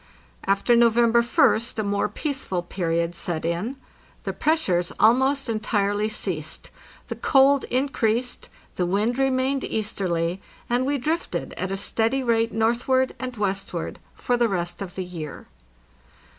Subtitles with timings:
[0.45, 1.23] After November
[1.55, 3.75] Ist a more peaceful period set in;
[4.23, 6.71] the press ures almost entirely ceased,
[7.07, 12.51] the cold increased, the wind re mained easterly, and we drifted at a steady rate
[12.51, 15.45] northward and westward for the rest of the year.